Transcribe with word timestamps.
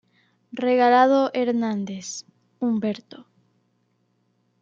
Regalado 0.63 1.19
Hernández, 1.35 2.07
Humberto. 2.59 3.19